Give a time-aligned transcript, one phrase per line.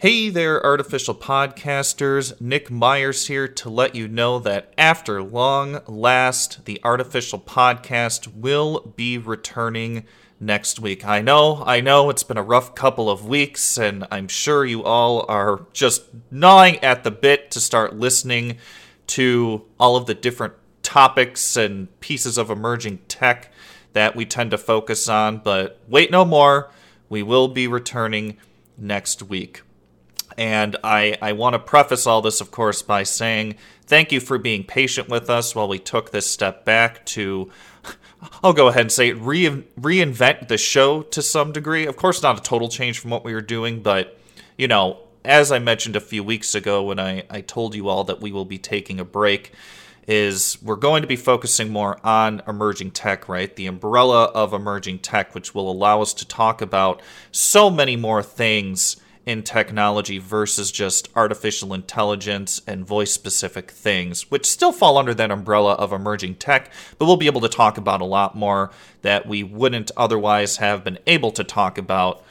[0.00, 2.40] Hey there, artificial podcasters.
[2.40, 8.92] Nick Myers here to let you know that after long last, the artificial podcast will
[8.94, 10.04] be returning
[10.38, 11.04] next week.
[11.04, 14.84] I know, I know it's been a rough couple of weeks, and I'm sure you
[14.84, 18.58] all are just gnawing at the bit to start listening
[19.08, 20.54] to all of the different
[20.84, 23.52] topics and pieces of emerging tech
[23.94, 25.38] that we tend to focus on.
[25.38, 26.70] But wait no more,
[27.08, 28.36] we will be returning
[28.76, 29.62] next week.
[30.36, 34.38] And I, I want to preface all this, of course, by saying thank you for
[34.38, 37.50] being patient with us while we took this step back to,
[38.42, 41.86] I'll go ahead and say, re- reinvent the show to some degree.
[41.86, 44.18] Of course, not a total change from what we were doing, but,
[44.56, 48.04] you know, as I mentioned a few weeks ago when I, I told you all
[48.04, 49.52] that we will be taking a break,
[50.06, 53.54] is we're going to be focusing more on emerging tech, right?
[53.56, 58.22] The umbrella of emerging tech, which will allow us to talk about so many more
[58.22, 58.96] things
[59.28, 65.30] in technology versus just artificial intelligence and voice specific things, which still fall under that
[65.30, 68.70] umbrella of emerging tech, but we'll be able to talk about a lot more
[69.02, 72.24] that we wouldn't otherwise have been able to talk about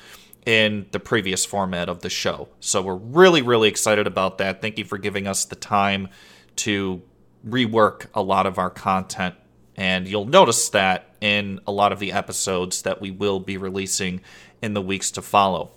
[0.48, 2.50] in the previous format of the show.
[2.60, 4.60] So we're really, really excited about that.
[4.60, 6.08] Thank you for giving us the time
[6.56, 7.04] to
[7.48, 9.36] rework a lot of our content.
[9.76, 14.22] And you'll notice that in a lot of the episodes that we will be releasing
[14.64, 15.74] in the weeks to follow.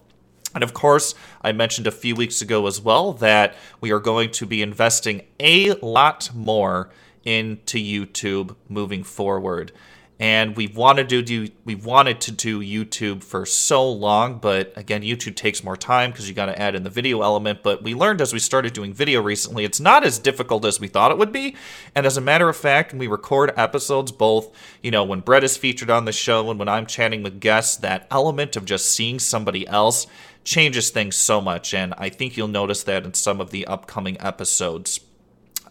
[0.55, 4.31] And of course, I mentioned a few weeks ago as well that we are going
[4.33, 6.91] to be investing a lot more
[7.25, 9.73] into YouTube moving forward.
[10.21, 15.01] And we've wanted to do we've wanted to do YouTube for so long, but again,
[15.01, 17.63] YouTube takes more time because you got to add in the video element.
[17.63, 20.89] But we learned as we started doing video recently, it's not as difficult as we
[20.89, 21.57] thought it would be.
[21.95, 25.57] And as a matter of fact, we record episodes, both you know when Brett is
[25.57, 29.19] featured on the show and when I'm chatting with guests, that element of just seeing
[29.19, 30.07] somebody else
[30.45, 31.73] changes things so much.
[31.73, 35.01] And I think you'll notice that in some of the upcoming episodes.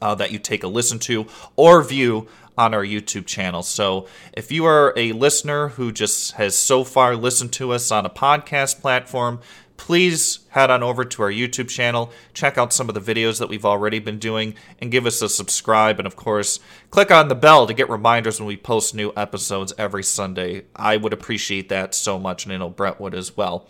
[0.02, 3.64] Uh, that you take a listen to or view on our YouTube channel.
[3.64, 8.06] So if you are a listener who just has so far listened to us on
[8.06, 9.40] a podcast platform,
[9.78, 13.48] please head on over to our YouTube channel, check out some of the videos that
[13.48, 16.00] we've already been doing, and give us a subscribe.
[16.00, 16.60] And of course,
[16.92, 20.66] click on the bell to get reminders when we post new episodes every Sunday.
[20.76, 23.68] I would appreciate that so much, and I know Brett would as well.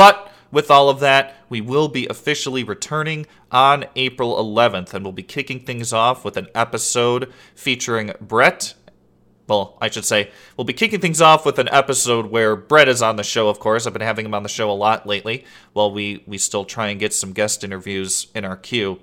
[0.00, 5.12] But with all of that, we will be officially returning on April 11th, and we'll
[5.12, 8.72] be kicking things off with an episode featuring Brett.
[9.46, 13.02] Well, I should say, we'll be kicking things off with an episode where Brett is
[13.02, 13.86] on the show, of course.
[13.86, 15.44] I've been having him on the show a lot lately
[15.74, 19.02] while we, we still try and get some guest interviews in our queue.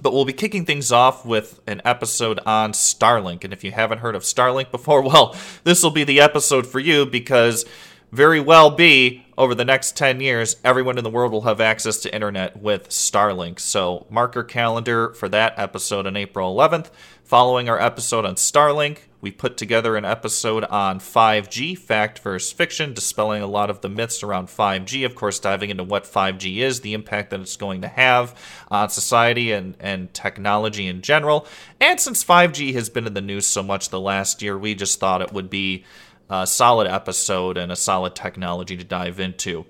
[0.00, 3.44] But we'll be kicking things off with an episode on Starlink.
[3.44, 6.80] And if you haven't heard of Starlink before, well, this will be the episode for
[6.80, 7.66] you because
[8.12, 11.98] very well be over the next 10 years, everyone in the world will have access
[11.98, 13.58] to internet with Starlink.
[13.58, 16.90] So, mark your calendar for that episode on April 11th.
[17.24, 22.92] Following our episode on Starlink, we put together an episode on 5G, fact versus fiction,
[22.92, 25.06] dispelling a lot of the myths around 5G.
[25.06, 28.34] Of course, diving into what 5G is, the impact that it's going to have
[28.68, 31.46] on society and, and technology in general.
[31.80, 34.98] And since 5G has been in the news so much the last year, we just
[34.98, 35.84] thought it would be
[36.30, 39.66] a solid episode and a solid technology to dive into.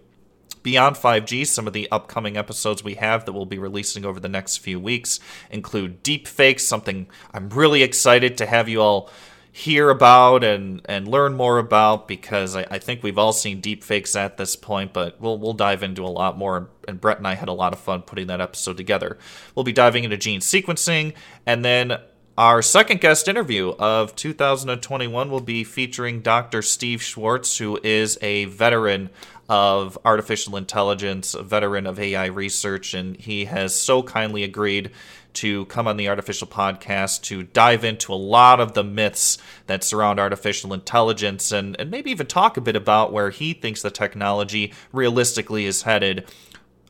[0.62, 4.28] Beyond 5G, some of the upcoming episodes we have that we'll be releasing over the
[4.28, 5.18] next few weeks
[5.50, 9.10] include deepfakes, something I'm really excited to have you all
[9.52, 14.14] hear about and, and learn more about because I, I think we've all seen deepfakes
[14.14, 16.68] at this point, but we'll we'll dive into a lot more.
[16.86, 19.18] And Brett and I had a lot of fun putting that episode together.
[19.54, 21.14] We'll be diving into gene sequencing
[21.46, 21.98] and then
[22.40, 26.62] our second guest interview of 2021 will be featuring Dr.
[26.62, 29.10] Steve Schwartz, who is a veteran
[29.50, 34.90] of artificial intelligence, a veteran of AI research, and he has so kindly agreed
[35.34, 39.36] to come on the artificial podcast to dive into a lot of the myths
[39.66, 43.82] that surround artificial intelligence and, and maybe even talk a bit about where he thinks
[43.82, 46.26] the technology realistically is headed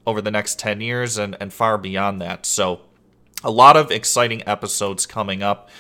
[0.07, 2.47] over the next 10 years and, and far beyond that.
[2.47, 2.83] So
[3.43, 5.71] a lot of exciting episodes coming up.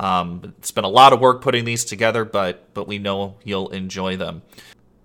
[0.00, 3.70] Um, it's been a lot of work putting these together, but but we know you'll
[3.70, 4.42] enjoy them.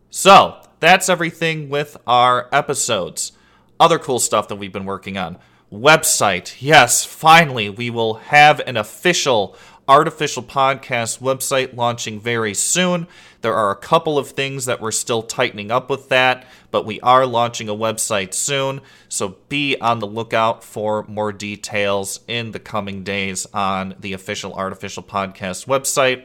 [0.09, 3.31] So that's everything with our episodes.
[3.79, 5.39] Other cool stuff that we've been working on.
[5.71, 6.57] Website.
[6.59, 9.57] Yes, finally, we will have an official
[9.87, 13.07] artificial podcast website launching very soon.
[13.41, 16.99] There are a couple of things that we're still tightening up with that, but we
[17.01, 18.81] are launching a website soon.
[19.09, 24.53] So be on the lookout for more details in the coming days on the official
[24.53, 26.23] artificial podcast website.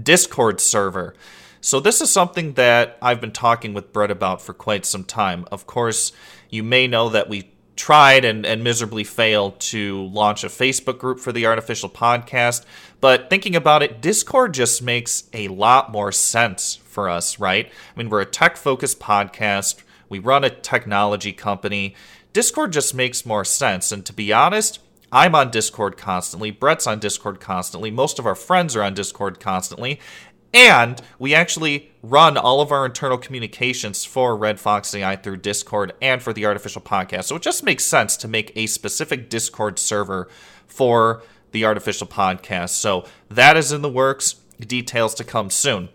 [0.00, 1.14] Discord server.
[1.64, 5.46] So, this is something that I've been talking with Brett about for quite some time.
[5.52, 6.10] Of course,
[6.50, 11.18] you may know that we tried and, and miserably failed to launch a Facebook group
[11.18, 12.64] for the Artificial Podcast.
[13.00, 17.66] But thinking about it, Discord just makes a lot more sense for us, right?
[17.66, 21.94] I mean, we're a tech focused podcast, we run a technology company.
[22.32, 23.92] Discord just makes more sense.
[23.92, 24.78] And to be honest,
[25.10, 26.50] I'm on Discord constantly.
[26.50, 27.90] Brett's on Discord constantly.
[27.90, 30.00] Most of our friends are on Discord constantly.
[30.52, 35.92] And we actually run all of our internal communications for Red Fox AI through Discord
[36.02, 37.24] and for the Artificial Podcast.
[37.24, 40.28] So it just makes sense to make a specific Discord server
[40.66, 41.22] for
[41.52, 42.70] the Artificial Podcast.
[42.70, 44.36] So that is in the works.
[44.60, 45.88] Details to come soon.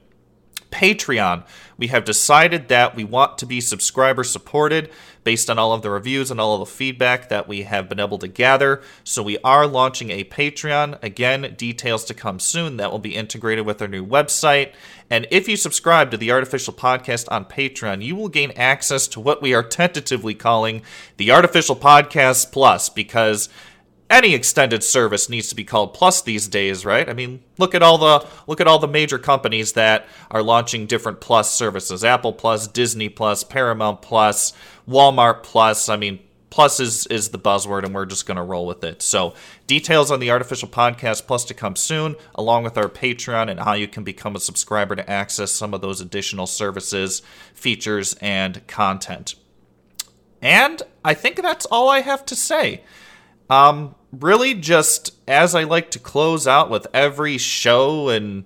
[0.78, 1.44] Patreon.
[1.76, 4.92] We have decided that we want to be subscriber supported
[5.24, 8.00] based on all of the reviews and all of the feedback that we have been
[8.00, 8.84] able to gather.
[9.04, 11.02] So we are launching a Patreon.
[11.04, 12.78] Again, details to come soon.
[12.78, 14.74] That will be integrated with our new website.
[15.10, 19.20] And if you subscribe to the Artificial Podcast on Patreon, you will gain access to
[19.20, 20.84] what we are tentatively calling
[21.18, 23.50] the Artificial Podcast Plus because
[24.10, 27.10] any extended service needs to be called plus these days right?
[27.10, 30.86] I mean look at all the look at all the major companies that are launching
[30.86, 32.04] different plus services.
[32.04, 34.54] Apple plus disney plus paramount plus
[34.88, 35.90] walmart plus.
[35.90, 36.20] I mean
[36.50, 39.02] plus is is the buzzword and we're just going to roll with it.
[39.02, 39.34] So
[39.68, 43.74] details on the artificial podcast plus to come soon along with our patreon and how
[43.74, 47.22] you can become a subscriber to access some of those additional services
[47.54, 49.36] features and content.
[50.42, 52.84] And i think that's all i have to say
[53.50, 58.46] um, really just as I like to close out with every show and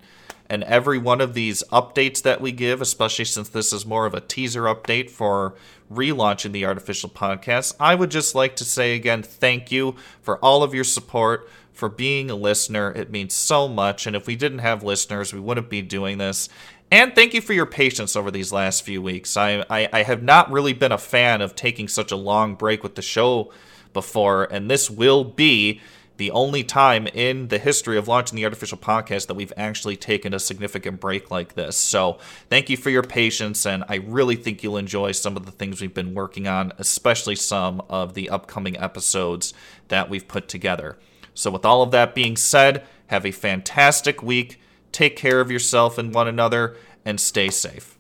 [0.50, 4.14] and every one of these updates that we give, especially since this is more of
[4.14, 5.56] a teaser update for
[5.90, 10.62] relaunching the artificial podcast, I would just like to say again thank you for all
[10.62, 12.92] of your support, for being a listener.
[12.92, 14.06] It means so much.
[14.06, 16.50] And if we didn't have listeners, we wouldn't be doing this.
[16.92, 19.38] And thank you for your patience over these last few weeks.
[19.38, 22.84] I, I, I have not really been a fan of taking such a long break
[22.84, 23.52] with the show
[23.94, 25.82] before, and this will be
[26.18, 30.36] the only time in the history of launching the artificial podcast that we've actually taken
[30.36, 31.76] a significant break like this.
[31.76, 35.52] So, thank you for your patience, and I really think you'll enjoy some of the
[35.52, 39.56] things we've been working on, especially some of the upcoming episodes
[39.88, 41.00] that we've put together.
[41.34, 44.62] So, with all of that being said, have a fantastic week.
[44.92, 47.98] Take care of yourself and one another, and stay safe.